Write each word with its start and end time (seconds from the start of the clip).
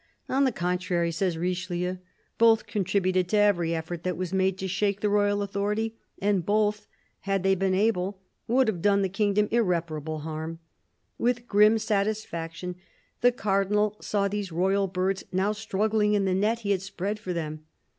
On 0.27 0.45
the 0.45 0.51
contrary, 0.51 1.11
says 1.11 1.37
Richelieu, 1.37 1.97
both 2.39 2.65
contributed 2.65 3.29
to 3.29 3.37
every 3.37 3.75
effort 3.75 4.01
that 4.01 4.17
was 4.17 4.33
made 4.33 4.57
to 4.57 4.67
shake 4.67 4.99
the 5.01 5.09
royal 5.11 5.43
authority, 5.43 5.95
and 6.19 6.43
both— 6.43 6.87
had 7.29 7.43
they 7.43 7.53
been 7.53 7.75
able— 7.75 8.19
would 8.47 8.67
have 8.67 8.81
done 8.81 9.03
the 9.03 9.09
kingdom 9.09 9.47
irreparable 9.51 10.21
harm. 10.21 10.57
With 11.19 11.47
grim 11.47 11.77
satisfaction 11.77 12.77
the 13.19 13.31
Cardinal 13.31 13.95
saw 14.01 14.27
these 14.27 14.51
royal 14.51 14.87
birds 14.87 15.23
now 15.31 15.51
struggling 15.51 16.13
in 16.15 16.25
the 16.25 16.33
net 16.33 16.61
he 16.61 16.71
had 16.71 16.81
spread 16.81 17.19
for 17.19 17.31
them. 17.31 17.67